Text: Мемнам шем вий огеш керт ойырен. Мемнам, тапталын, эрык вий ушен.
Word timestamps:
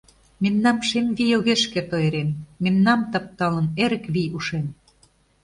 Мемнам 0.43 0.77
шем 0.87 1.07
вий 1.17 1.31
огеш 1.37 1.61
керт 1.71 1.91
ойырен. 1.97 2.29
Мемнам, 2.63 3.01
тапталын, 3.11 3.67
эрык 3.83 4.05
вий 4.13 4.29
ушен. 4.37 4.65